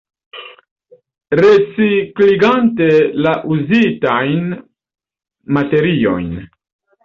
[1.39, 2.89] Recikligante
[3.27, 4.51] la uzitajn
[5.59, 6.37] materiojn.